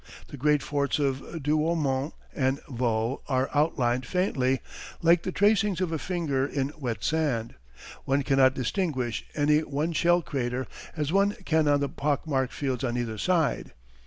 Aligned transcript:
The 0.29 0.35
great 0.37 0.63
forts 0.63 0.97
of 0.97 1.21
Douaumont 1.43 2.13
and 2.33 2.59
Vaux 2.63 3.21
are 3.29 3.51
outlined 3.53 4.03
faintly, 4.07 4.59
like 5.03 5.21
the 5.21 5.31
tracings 5.31 5.79
of 5.79 5.91
a 5.91 5.99
finger 5.99 6.43
in 6.43 6.71
wet 6.79 7.03
sand. 7.03 7.53
One 8.05 8.23
cannot 8.23 8.55
distinguish 8.55 9.23
any 9.35 9.59
one 9.59 9.93
shell 9.93 10.23
crater, 10.23 10.65
as 10.97 11.13
one 11.13 11.33
can 11.45 11.67
on 11.67 11.81
the 11.81 11.87
pockmarked 11.89 12.51
fields 12.51 12.83
on 12.83 12.97
either 12.97 13.19
side. 13.19 13.73